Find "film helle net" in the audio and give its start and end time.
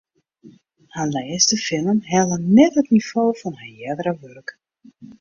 1.67-2.73